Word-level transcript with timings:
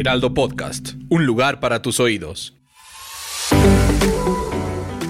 Heraldo 0.00 0.32
Podcast, 0.32 0.94
un 1.10 1.26
lugar 1.26 1.60
para 1.60 1.82
tus 1.82 2.00
oídos. 2.00 2.56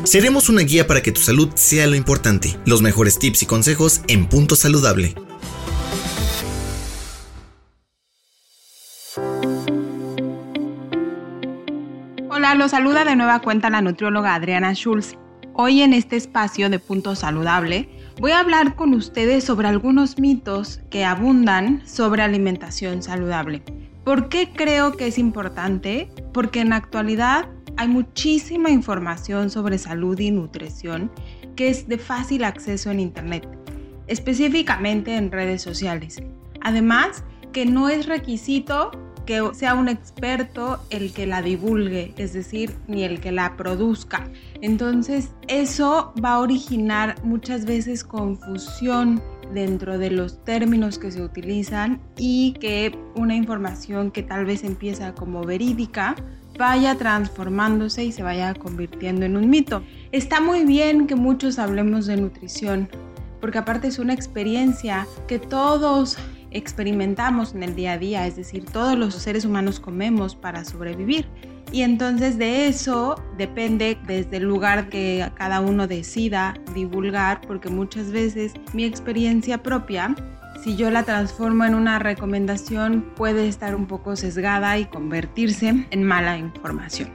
Seremos 0.02 0.48
una 0.48 0.62
guía 0.62 0.88
para 0.88 1.00
que 1.00 1.12
tu 1.12 1.20
salud 1.20 1.50
sea 1.54 1.86
lo 1.86 1.94
importante. 1.94 2.56
Los 2.66 2.82
mejores 2.82 3.20
tips 3.20 3.44
y 3.44 3.46
consejos 3.46 4.00
en 4.08 4.26
Punto 4.26 4.56
Saludable. 4.56 5.14
Hola, 12.28 12.56
los 12.56 12.72
saluda 12.72 13.04
de 13.04 13.14
nueva 13.14 13.38
cuenta 13.42 13.70
la 13.70 13.82
nutrióloga 13.82 14.34
Adriana 14.34 14.74
Schulz. 14.74 15.14
Hoy 15.54 15.82
en 15.82 15.92
este 15.92 16.16
espacio 16.16 16.68
de 16.68 16.80
Punto 16.80 17.14
Saludable 17.14 17.88
voy 18.18 18.32
a 18.32 18.40
hablar 18.40 18.74
con 18.74 18.94
ustedes 18.94 19.44
sobre 19.44 19.68
algunos 19.68 20.18
mitos 20.18 20.80
que 20.90 21.04
abundan 21.04 21.86
sobre 21.86 22.22
alimentación 22.22 23.04
saludable. 23.04 23.62
¿Por 24.04 24.28
qué 24.28 24.50
creo 24.54 24.96
que 24.96 25.06
es 25.06 25.18
importante? 25.18 26.10
Porque 26.32 26.60
en 26.60 26.70
la 26.70 26.76
actualidad 26.76 27.48
hay 27.76 27.88
muchísima 27.88 28.70
información 28.70 29.50
sobre 29.50 29.78
salud 29.78 30.18
y 30.18 30.30
nutrición 30.30 31.10
que 31.56 31.68
es 31.68 31.88
de 31.88 31.98
fácil 31.98 32.44
acceso 32.44 32.90
en 32.90 33.00
Internet, 33.00 33.46
específicamente 34.06 35.16
en 35.16 35.30
redes 35.30 35.62
sociales. 35.62 36.22
Además, 36.62 37.24
que 37.52 37.66
no 37.66 37.88
es 37.88 38.06
requisito 38.06 38.90
que 39.26 39.42
sea 39.52 39.74
un 39.74 39.88
experto 39.88 40.80
el 40.90 41.12
que 41.12 41.26
la 41.26 41.42
divulgue, 41.42 42.14
es 42.16 42.32
decir, 42.32 42.74
ni 42.88 43.04
el 43.04 43.20
que 43.20 43.32
la 43.32 43.56
produzca. 43.56 44.30
Entonces, 44.60 45.30
eso 45.46 46.12
va 46.24 46.32
a 46.32 46.40
originar 46.40 47.16
muchas 47.22 47.64
veces 47.64 48.02
confusión 48.02 49.22
dentro 49.52 49.98
de 49.98 50.10
los 50.10 50.44
términos 50.44 50.98
que 50.98 51.10
se 51.10 51.22
utilizan 51.22 52.00
y 52.16 52.54
que 52.60 52.96
una 53.14 53.34
información 53.34 54.10
que 54.10 54.22
tal 54.22 54.44
vez 54.44 54.64
empieza 54.64 55.14
como 55.14 55.42
verídica 55.44 56.14
vaya 56.58 56.94
transformándose 56.96 58.04
y 58.04 58.12
se 58.12 58.22
vaya 58.22 58.54
convirtiendo 58.54 59.24
en 59.24 59.36
un 59.36 59.48
mito. 59.48 59.82
Está 60.12 60.40
muy 60.40 60.64
bien 60.64 61.06
que 61.06 61.14
muchos 61.14 61.58
hablemos 61.58 62.06
de 62.06 62.16
nutrición, 62.16 62.88
porque 63.40 63.58
aparte 63.58 63.88
es 63.88 63.98
una 63.98 64.12
experiencia 64.12 65.06
que 65.26 65.38
todos 65.38 66.18
experimentamos 66.50 67.54
en 67.54 67.62
el 67.62 67.74
día 67.74 67.92
a 67.92 67.98
día, 67.98 68.26
es 68.26 68.36
decir, 68.36 68.64
todos 68.64 68.98
los 68.98 69.14
seres 69.14 69.44
humanos 69.44 69.80
comemos 69.80 70.34
para 70.34 70.64
sobrevivir. 70.64 71.26
Y 71.72 71.82
entonces 71.82 72.36
de 72.36 72.66
eso 72.66 73.22
depende 73.38 73.96
desde 74.06 74.38
el 74.38 74.44
lugar 74.44 74.88
que 74.88 75.30
cada 75.34 75.60
uno 75.60 75.86
decida 75.86 76.54
divulgar, 76.74 77.40
porque 77.42 77.68
muchas 77.68 78.10
veces 78.10 78.54
mi 78.72 78.84
experiencia 78.84 79.62
propia, 79.62 80.14
si 80.64 80.76
yo 80.76 80.90
la 80.90 81.04
transformo 81.04 81.64
en 81.64 81.74
una 81.74 82.00
recomendación, 82.00 83.02
puede 83.14 83.46
estar 83.46 83.76
un 83.76 83.86
poco 83.86 84.16
sesgada 84.16 84.78
y 84.78 84.84
convertirse 84.86 85.86
en 85.90 86.02
mala 86.02 86.36
información. 86.38 87.08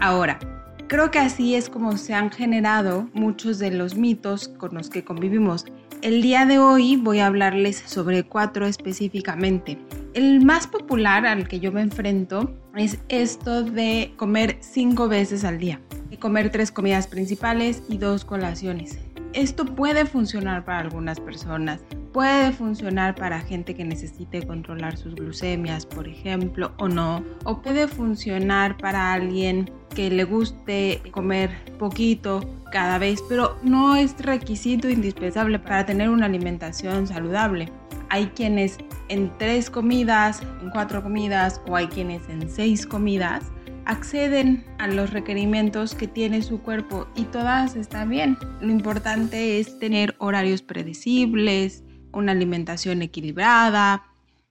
Ahora, 0.00 0.40
creo 0.88 1.10
que 1.12 1.20
así 1.20 1.54
es 1.54 1.70
como 1.70 1.96
se 1.96 2.14
han 2.14 2.30
generado 2.30 3.08
muchos 3.14 3.60
de 3.60 3.70
los 3.70 3.94
mitos 3.94 4.48
con 4.48 4.74
los 4.74 4.90
que 4.90 5.04
convivimos. 5.04 5.66
El 6.02 6.20
día 6.20 6.46
de 6.46 6.58
hoy 6.58 6.96
voy 6.96 7.20
a 7.20 7.26
hablarles 7.26 7.82
sobre 7.86 8.24
cuatro 8.24 8.66
específicamente. 8.66 9.78
El 10.14 10.44
más 10.44 10.68
popular 10.68 11.26
al 11.26 11.48
que 11.48 11.58
yo 11.58 11.72
me 11.72 11.80
enfrento 11.80 12.54
es 12.76 12.98
esto 13.08 13.64
de 13.64 14.14
comer 14.16 14.58
cinco 14.60 15.08
veces 15.08 15.42
al 15.42 15.58
día, 15.58 15.80
y 16.08 16.18
comer 16.18 16.50
tres 16.50 16.70
comidas 16.70 17.08
principales 17.08 17.82
y 17.88 17.98
dos 17.98 18.24
colaciones. 18.24 19.00
Esto 19.32 19.64
puede 19.64 20.06
funcionar 20.06 20.64
para 20.64 20.78
algunas 20.78 21.18
personas, 21.18 21.80
puede 22.12 22.52
funcionar 22.52 23.16
para 23.16 23.40
gente 23.40 23.74
que 23.74 23.84
necesite 23.84 24.46
controlar 24.46 24.96
sus 24.96 25.16
glucemias, 25.16 25.84
por 25.84 26.06
ejemplo, 26.06 26.70
o 26.78 26.86
no, 26.86 27.24
o 27.42 27.60
puede 27.60 27.88
funcionar 27.88 28.76
para 28.76 29.12
alguien 29.12 29.68
que 29.96 30.10
le 30.10 30.22
guste 30.22 31.02
comer 31.10 31.50
poquito 31.76 32.48
cada 32.70 32.98
vez, 32.98 33.20
pero 33.28 33.56
no 33.64 33.96
es 33.96 34.16
requisito 34.20 34.88
indispensable 34.88 35.58
para 35.58 35.84
tener 35.84 36.08
una 36.08 36.26
alimentación 36.26 37.08
saludable. 37.08 37.72
Hay 38.14 38.26
quienes 38.26 38.78
en 39.08 39.36
tres 39.38 39.70
comidas, 39.70 40.40
en 40.62 40.70
cuatro 40.70 41.02
comidas 41.02 41.60
o 41.66 41.74
hay 41.74 41.88
quienes 41.88 42.28
en 42.28 42.48
seis 42.48 42.86
comidas 42.86 43.46
acceden 43.86 44.64
a 44.78 44.86
los 44.86 45.10
requerimientos 45.10 45.96
que 45.96 46.06
tiene 46.06 46.40
su 46.42 46.62
cuerpo 46.62 47.08
y 47.16 47.24
todas 47.24 47.74
están 47.74 48.10
bien. 48.10 48.38
Lo 48.60 48.70
importante 48.70 49.58
es 49.58 49.80
tener 49.80 50.14
horarios 50.18 50.62
predecibles, 50.62 51.82
una 52.12 52.30
alimentación 52.30 53.02
equilibrada, 53.02 54.04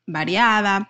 variada, 0.07 0.90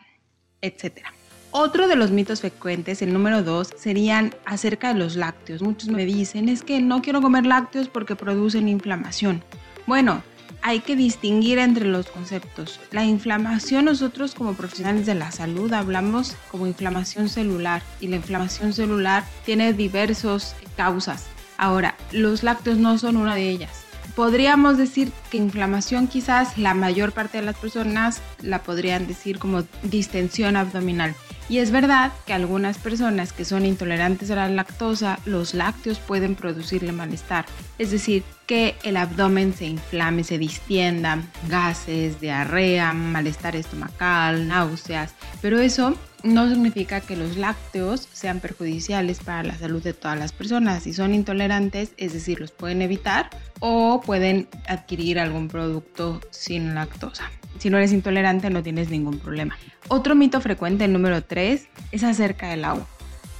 etc. 0.61 1.05
Otro 1.51 1.88
de 1.88 1.95
los 1.95 2.09
mitos 2.09 2.41
frecuentes, 2.41 3.03
el 3.03 3.13
número 3.13 3.44
dos, 3.44 3.69
serían 3.78 4.34
acerca 4.45 4.91
de 4.91 5.00
los 5.00 5.16
lácteos. 5.16 5.61
Muchos 5.61 5.90
me 5.90 6.07
dicen, 6.07 6.50
es 6.50 6.63
que 6.63 6.81
no 6.81 7.03
quiero 7.03 7.22
comer 7.22 7.45
lácteos 7.45 7.88
porque 7.88 8.16
producen 8.16 8.67
inflamación. 8.67 9.44
Bueno, 9.85 10.23
hay 10.63 10.79
que 10.79 10.96
distinguir 10.96 11.59
entre 11.59 11.85
los 11.85 12.07
conceptos. 12.07 12.79
La 12.91 13.03
inflamación, 13.03 13.85
nosotros 13.85 14.34
como 14.34 14.53
profesionales 14.53 15.06
de 15.06 15.13
la 15.13 15.31
salud 15.31 15.72
hablamos 15.74 16.35
como 16.50 16.66
inflamación 16.66 17.29
celular 17.29 17.84
y 18.00 18.07
la 18.07 18.16
inflamación 18.16 18.73
celular 18.73 19.25
tiene 19.46 19.73
diversas 19.73 20.56
causas. 20.75 21.28
Ahora, 21.57 21.96
los 22.12 22.41
lácteos 22.44 22.78
no 22.78 22.97
son 22.97 23.18
una 23.18 23.35
de 23.35 23.50
ellas 23.50 23.84
podríamos 24.16 24.78
decir 24.78 25.12
que 25.31 25.38
inflamación 25.38 26.07
quizás 26.07 26.57
la 26.57 26.73
mayor 26.73 27.13
parte 27.13 27.40
de 27.40 27.46
las 27.46 27.56
personas 27.56 28.22
la 28.41 28.62
podrían 28.62 29.07
decir 29.07 29.40
como 29.40 29.63
distensión 29.84 30.56
abdominal. 30.56 31.16
Y 31.53 31.59
es 31.59 31.69
verdad 31.69 32.12
que 32.25 32.34
algunas 32.34 32.80
personas 32.80 33.31
que 33.31 33.46
son 33.46 33.64
intolerantes 33.64 34.31
a 34.31 34.36
la 34.36 34.50
lactosa, 34.50 35.19
los 35.25 35.53
lácteos 35.53 36.00
pueden 36.00 36.34
producirle 36.34 36.91
malestar. 36.91 37.46
Es 37.78 37.91
decir, 37.91 38.24
que 38.47 38.75
el 38.84 38.97
abdomen 38.97 39.53
se 39.53 39.68
inflame, 39.68 40.24
se 40.24 40.40
distienda, 40.40 41.22
gases, 41.50 42.19
diarrea, 42.19 42.94
malestar 42.94 43.56
estomacal, 43.56 44.47
náuseas. 44.47 45.14
Pero 45.44 45.59
eso 45.59 45.96
no 46.24 46.50
significa 46.50 47.02
que 47.02 47.16
los 47.16 47.38
lácteos 47.38 48.09
sean 48.12 48.40
perjudiciales 48.40 49.20
para 49.20 49.44
la 49.44 49.56
salud 49.56 49.84
de 49.84 49.94
todas 49.94 50.18
las 50.18 50.31
personas. 50.31 50.81
Si 50.81 50.94
son 50.94 51.14
intolerantes, 51.14 51.91
es 51.97 52.14
decir, 52.14 52.40
los 52.40 52.52
pueden 52.52 52.81
evitar 52.81 53.30
o 53.59 54.02
pueden 54.02 54.47
adquirir 54.68 55.20
algún 55.20 55.50
producto 55.50 56.20
sin 56.31 56.74
lactosa. 56.74 57.30
Si 57.59 57.69
no 57.69 57.78
eres 57.78 57.94
intolerante, 57.94 58.50
no 58.50 58.64
tienes 58.64 58.90
ningún 58.90 59.19
problema. 59.19 59.58
Otro 59.88 60.16
mito 60.16 60.41
frecuente, 60.41 60.86
el 60.86 60.94
número 60.94 61.24
3, 61.24 61.68
es 61.91 62.03
acerca 62.03 62.50
del 62.50 62.66
agua. 62.66 62.88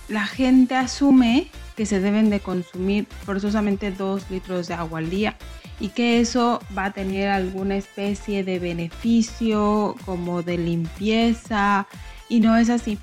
La 0.08 0.26
gente 0.26 0.76
asume 0.76 1.48
que 1.76 1.86
se 1.86 2.00
deben 2.00 2.30
de 2.30 2.40
consumir 2.40 3.08
forzosamente 3.26 3.92
2 3.92 4.30
litros 4.30 4.68
de 4.68 4.76
agua 4.76 5.00
al 5.00 5.10
día 5.10 5.36
y 5.80 5.90
que 5.90 6.20
eso 6.20 6.62
va 6.78 6.86
a 6.86 6.92
tener 6.92 7.30
alguna 7.30 7.76
especie 7.78 8.44
de 8.44 8.60
beneficio 8.60 9.96
como 10.06 10.44
de 10.44 10.58
limpieza 10.58 11.88
y 12.30 12.40
no 12.40 12.56
es 12.58 12.70
así. 12.70 13.00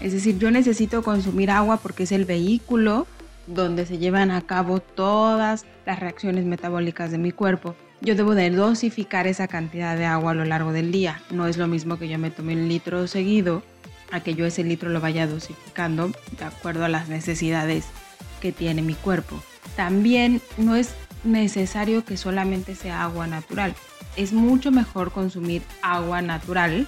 Es 0.00 0.12
decir, 0.12 0.38
yo 0.38 0.50
necesito 0.50 1.02
consumir 1.02 1.50
agua 1.50 1.78
porque 1.78 2.04
es 2.04 2.12
el 2.12 2.24
vehículo 2.24 3.06
donde 3.46 3.86
se 3.86 3.98
llevan 3.98 4.30
a 4.30 4.42
cabo 4.42 4.80
todas 4.80 5.66
las 5.84 6.00
reacciones 6.00 6.44
metabólicas 6.44 7.10
de 7.10 7.18
mi 7.18 7.32
cuerpo. 7.32 7.76
Yo 8.00 8.14
debo 8.14 8.34
de 8.34 8.50
dosificar 8.50 9.26
esa 9.26 9.48
cantidad 9.48 9.96
de 9.96 10.04
agua 10.04 10.32
a 10.32 10.34
lo 10.34 10.44
largo 10.44 10.72
del 10.72 10.92
día. 10.92 11.22
No 11.30 11.46
es 11.46 11.56
lo 11.56 11.66
mismo 11.66 11.98
que 11.98 12.08
yo 12.08 12.18
me 12.18 12.30
tome 12.30 12.54
un 12.54 12.68
litro 12.68 13.06
seguido 13.06 13.62
a 14.12 14.20
que 14.20 14.34
yo 14.34 14.46
ese 14.46 14.62
litro 14.64 14.90
lo 14.90 15.00
vaya 15.00 15.26
dosificando 15.26 16.12
de 16.38 16.44
acuerdo 16.44 16.84
a 16.84 16.88
las 16.88 17.08
necesidades 17.08 17.86
que 18.40 18.52
tiene 18.52 18.82
mi 18.82 18.94
cuerpo. 18.94 19.42
También 19.76 20.40
no 20.58 20.76
es 20.76 20.94
necesario 21.24 22.04
que 22.04 22.16
solamente 22.16 22.74
sea 22.74 23.02
agua 23.02 23.26
natural. 23.26 23.74
Es 24.16 24.32
mucho 24.32 24.70
mejor 24.70 25.10
consumir 25.10 25.62
agua 25.82 26.22
natural 26.22 26.86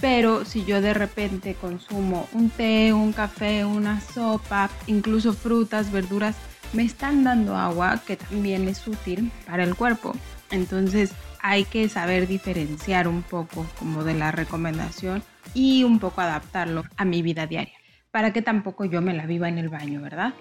pero 0.00 0.44
si 0.44 0.64
yo 0.64 0.80
de 0.80 0.94
repente 0.94 1.54
consumo 1.54 2.28
un 2.32 2.50
té, 2.50 2.92
un 2.92 3.12
café, 3.12 3.64
una 3.64 4.00
sopa, 4.00 4.70
incluso 4.86 5.32
frutas, 5.32 5.92
verduras, 5.92 6.36
me 6.72 6.82
están 6.82 7.22
dando 7.24 7.56
agua 7.56 8.02
que 8.06 8.16
también 8.16 8.68
es 8.68 8.86
útil 8.86 9.30
para 9.46 9.62
el 9.62 9.74
cuerpo. 9.74 10.12
Entonces 10.54 11.12
hay 11.40 11.64
que 11.64 11.88
saber 11.88 12.26
diferenciar 12.26 13.08
un 13.08 13.22
poco 13.22 13.66
como 13.78 14.04
de 14.04 14.14
la 14.14 14.30
recomendación 14.30 15.22
y 15.52 15.84
un 15.84 15.98
poco 15.98 16.20
adaptarlo 16.20 16.84
a 16.96 17.04
mi 17.04 17.22
vida 17.22 17.46
diaria, 17.46 17.74
para 18.10 18.32
que 18.32 18.40
tampoco 18.40 18.84
yo 18.84 19.02
me 19.02 19.12
la 19.14 19.26
viva 19.26 19.48
en 19.48 19.58
el 19.58 19.68
baño, 19.68 20.00
¿verdad? 20.00 20.32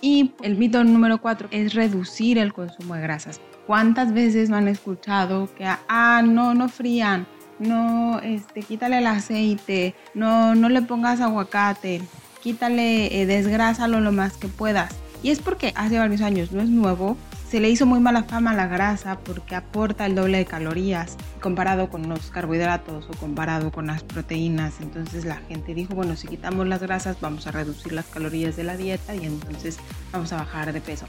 Y 0.00 0.32
el 0.42 0.56
mito 0.56 0.82
número 0.84 1.20
cuatro 1.20 1.48
es 1.50 1.74
reducir 1.74 2.38
el 2.38 2.52
consumo 2.52 2.94
de 2.94 3.02
grasas. 3.02 3.40
¿Cuántas 3.66 4.12
veces 4.12 4.48
no 4.48 4.56
han 4.56 4.68
escuchado 4.68 5.48
que, 5.54 5.66
ah, 5.66 6.22
no, 6.24 6.54
no 6.54 6.68
frían, 6.68 7.26
no, 7.58 8.20
este, 8.20 8.62
quítale 8.62 8.98
el 8.98 9.06
aceite, 9.06 9.94
no, 10.14 10.54
no 10.54 10.68
le 10.68 10.82
pongas 10.82 11.20
aguacate, 11.20 12.00
quítale, 12.42 13.20
eh, 13.20 13.26
desgrásalo 13.26 14.00
lo 14.00 14.12
más 14.12 14.36
que 14.36 14.48
puedas? 14.48 14.94
Y 15.22 15.30
es 15.30 15.40
porque 15.40 15.72
hace 15.76 15.98
varios 15.98 16.22
años, 16.22 16.52
no 16.52 16.62
es 16.62 16.68
nuevo, 16.68 17.16
se 17.50 17.60
le 17.60 17.70
hizo 17.70 17.86
muy 17.86 17.98
mala 17.98 18.24
fama 18.24 18.50
a 18.50 18.54
la 18.54 18.66
grasa 18.66 19.18
porque 19.20 19.54
aporta 19.54 20.04
el 20.04 20.14
doble 20.14 20.38
de 20.38 20.44
calorías 20.44 21.16
comparado 21.40 21.88
con 21.88 22.06
los 22.06 22.30
carbohidratos 22.30 23.06
o 23.08 23.12
comparado 23.18 23.72
con 23.72 23.86
las 23.86 24.02
proteínas. 24.02 24.74
Entonces 24.80 25.24
la 25.24 25.36
gente 25.36 25.72
dijo, 25.72 25.94
bueno, 25.94 26.14
si 26.16 26.28
quitamos 26.28 26.66
las 26.66 26.82
grasas 26.82 27.18
vamos 27.20 27.46
a 27.46 27.52
reducir 27.52 27.92
las 27.92 28.06
calorías 28.06 28.56
de 28.56 28.64
la 28.64 28.76
dieta 28.76 29.14
y 29.14 29.24
entonces 29.24 29.78
vamos 30.12 30.32
a 30.32 30.36
bajar 30.36 30.72
de 30.74 30.82
peso. 30.82 31.06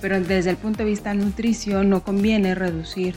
Pero 0.00 0.20
desde 0.20 0.50
el 0.50 0.56
punto 0.56 0.78
de 0.78 0.90
vista 0.90 1.12
nutrición 1.12 1.90
no 1.90 2.04
conviene 2.04 2.54
reducir 2.54 3.16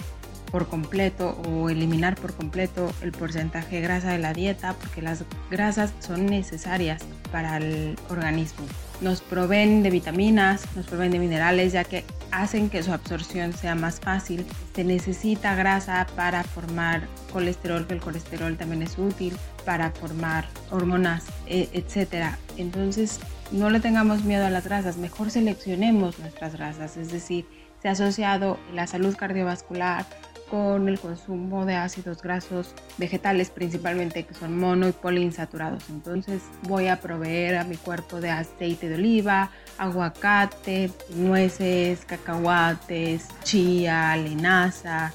por 0.53 0.67
completo 0.67 1.35
o 1.49 1.69
eliminar 1.69 2.15
por 2.15 2.35
completo 2.35 2.93
el 3.01 3.11
porcentaje 3.11 3.77
de 3.77 3.81
grasa 3.81 4.11
de 4.11 4.19
la 4.19 4.33
dieta 4.33 4.75
porque 4.79 5.01
las 5.01 5.25
grasas 5.49 5.93
son 5.99 6.27
necesarias 6.27 7.01
para 7.31 7.57
el 7.57 7.97
organismo 8.09 8.63
nos 9.03 9.21
proveen 9.21 9.83
de 9.83 9.89
vitaminas, 9.89 10.63
nos 10.75 10.87
proveen 10.87 11.11
de 11.11 11.19
minerales, 11.19 11.73
ya 11.73 11.83
que 11.83 12.05
hacen 12.31 12.69
que 12.69 12.81
su 12.81 12.93
absorción 12.93 13.53
sea 13.53 13.75
más 13.75 13.99
fácil. 13.99 14.45
Se 14.75 14.83
necesita 14.83 15.55
grasa 15.55 16.07
para 16.15 16.43
formar 16.43 17.07
colesterol, 17.31 17.85
que 17.85 17.93
el 17.93 18.01
colesterol 18.01 18.57
también 18.57 18.81
es 18.81 18.97
útil 18.97 19.35
para 19.65 19.91
formar 19.91 20.47
hormonas, 20.71 21.25
e, 21.47 21.69
etc. 21.73 22.35
Entonces, 22.57 23.19
no 23.51 23.69
le 23.69 23.81
tengamos 23.81 24.23
miedo 24.23 24.45
a 24.45 24.49
las 24.49 24.65
grasas, 24.65 24.97
mejor 24.97 25.29
seleccionemos 25.29 26.17
nuestras 26.19 26.53
grasas, 26.53 26.97
es 26.97 27.11
decir, 27.11 27.45
se 27.81 27.89
ha 27.89 27.91
asociado 27.91 28.57
la 28.73 28.87
salud 28.87 29.15
cardiovascular 29.17 30.05
con 30.53 30.87
el 30.87 30.99
consumo 30.99 31.65
de 31.65 31.73
ácidos 31.73 32.21
grasos 32.21 32.75
vegetales 32.99 33.49
principalmente 33.49 34.23
que 34.23 34.35
son 34.35 34.55
mono 34.55 34.87
y 34.87 34.91
poliinsaturados. 34.91 35.89
Entonces 35.89 36.43
voy 36.67 36.89
a 36.89 37.01
proveer 37.01 37.57
a 37.57 37.63
mi 37.63 37.75
cuerpo 37.75 38.21
de 38.21 38.29
aceite 38.29 38.87
de 38.87 38.93
oliva, 38.93 39.49
aguacate, 39.79 40.91
nueces, 41.15 42.05
cacahuates, 42.05 43.29
chía, 43.43 44.15
linaza. 44.15 45.11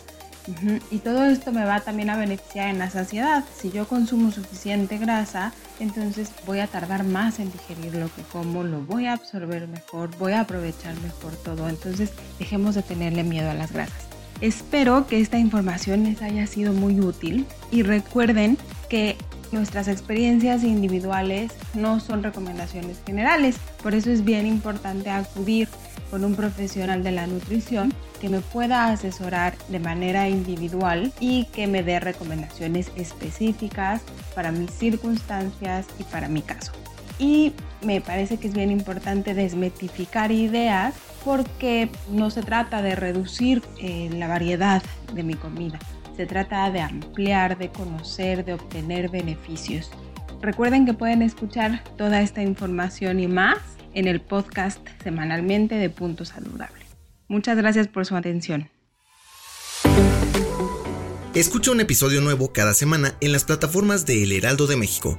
Y 0.91 0.99
todo 0.99 1.25
esto 1.27 1.53
me 1.53 1.65
va 1.65 1.79
también 1.83 2.11
a 2.11 2.17
beneficiar 2.17 2.71
en 2.71 2.81
la 2.81 2.91
saciedad. 2.91 3.45
Si 3.55 3.71
yo 3.71 3.87
consumo 3.87 4.33
suficiente 4.33 4.99
grasa, 4.99 5.53
entonces 5.79 6.33
voy 6.47 6.59
a 6.59 6.67
tardar 6.67 7.05
más 7.05 7.39
en 7.39 7.53
digerir 7.53 7.95
lo 7.95 8.13
que 8.13 8.23
como, 8.23 8.65
lo 8.65 8.81
voy 8.81 9.07
a 9.07 9.13
absorber 9.13 9.69
mejor, 9.69 10.11
voy 10.19 10.33
a 10.33 10.41
aprovechar 10.41 10.99
mejor 11.01 11.37
todo. 11.45 11.69
Entonces 11.69 12.11
dejemos 12.41 12.75
de 12.75 12.83
tenerle 12.83 13.23
miedo 13.23 13.49
a 13.49 13.55
las 13.55 13.71
grasas. 13.71 14.08
Espero 14.41 15.07
que 15.09 15.21
esta 15.21 15.39
información 15.39 16.05
les 16.05 16.23
haya 16.23 16.47
sido 16.47 16.73
muy 16.73 17.01
útil 17.01 17.45
y 17.73 17.83
recuerden 17.83 18.57
que 18.89 19.17
nuestras 19.51 19.89
experiencias 19.89 20.63
individuales 20.63 21.53
no 21.75 21.99
son 21.99 22.23
recomendaciones 22.23 23.01
generales, 23.05 23.57
por 23.83 23.95
eso 23.95 24.11
es 24.11 24.25
bien 24.25 24.47
importante 24.47 25.11
acudir 25.11 25.69
con 26.11 26.25
un 26.25 26.37
profesional 26.37 27.03
de 27.03 27.13
la 27.13 27.27
nutrición 27.27 27.93
que 28.21 28.29
me 28.29 28.41
pueda 28.41 28.87
asesorar 28.87 29.57
de 29.69 29.81
manera 29.81 30.29
individual 30.29 31.13
y 31.19 31.47
que 31.47 31.67
me 31.67 31.83
dé 31.83 31.99
recomendaciones 31.99 32.91
específicas 32.97 34.03
para 34.35 34.53
mis 34.53 34.71
circunstancias 34.71 35.87
y 35.99 36.05
para 36.05 36.29
mi 36.29 36.43
caso. 36.43 36.73
Y 37.19 37.53
me 37.83 38.01
parece 38.01 38.37
que 38.37 38.49
es 38.49 38.55
bien 38.55 38.71
importante 38.71 39.35
desmetificar 39.35 40.31
ideas 40.31 40.95
porque 41.25 41.91
no 42.11 42.31
se 42.31 42.43
trata 42.43 42.83
de 42.83 42.95
reducir 42.95 43.63
eh, 43.79 44.11
la 44.13 44.29
variedad 44.29 44.83
de 45.13 45.23
mi 45.23 45.35
comida, 45.35 45.79
se 46.17 46.27
trata 46.27 46.71
de 46.71 46.81
ampliar, 46.81 47.59
de 47.59 47.71
conocer, 47.71 48.45
de 48.45 48.55
obtener 48.55 49.09
beneficios. 49.09 49.91
Recuerden 50.41 50.87
que 50.87 50.95
pueden 50.95 51.23
escuchar 51.23 51.83
toda 51.97 52.21
esta 52.21 52.43
información 52.43 53.21
y 53.21 53.27
más 53.27 53.59
en 53.95 54.07
el 54.07 54.21
podcast 54.21 54.87
semanalmente 55.03 55.75
de 55.75 55.91
Punto 55.91 56.25
Saludable. 56.25 56.85
Muchas 57.29 57.57
gracias 57.57 57.89
por 57.89 58.07
su 58.07 58.17
atención. 58.17 58.71
Escucha 61.35 61.71
un 61.71 61.81
episodio 61.81 62.21
nuevo 62.21 62.53
cada 62.53 62.75
semana 62.75 63.15
en 63.21 63.33
las 63.33 63.45
plataformas 63.45 64.07
de 64.07 64.23
El 64.23 64.33
Heraldo 64.33 64.67
de 64.67 64.77
México 64.77 65.19